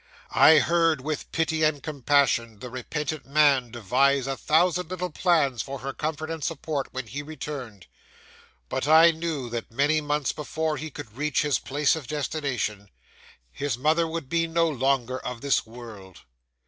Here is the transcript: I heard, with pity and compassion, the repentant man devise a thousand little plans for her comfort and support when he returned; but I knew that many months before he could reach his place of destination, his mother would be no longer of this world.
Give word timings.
I 0.33 0.57
heard, 0.57 1.01
with 1.01 1.31
pity 1.31 1.61
and 1.61 1.83
compassion, 1.83 2.57
the 2.57 2.71
repentant 2.71 3.23
man 3.27 3.69
devise 3.69 4.25
a 4.25 4.35
thousand 4.35 4.89
little 4.89 5.11
plans 5.11 5.61
for 5.61 5.77
her 5.77 5.93
comfort 5.93 6.31
and 6.31 6.43
support 6.43 6.87
when 6.91 7.05
he 7.05 7.21
returned; 7.21 7.85
but 8.67 8.87
I 8.87 9.11
knew 9.11 9.47
that 9.51 9.69
many 9.69 10.01
months 10.01 10.31
before 10.31 10.77
he 10.77 10.89
could 10.89 11.15
reach 11.17 11.43
his 11.43 11.59
place 11.59 11.95
of 11.95 12.07
destination, 12.07 12.89
his 13.51 13.77
mother 13.77 14.07
would 14.07 14.27
be 14.27 14.47
no 14.47 14.67
longer 14.67 15.19
of 15.19 15.41
this 15.41 15.67
world. 15.67 16.21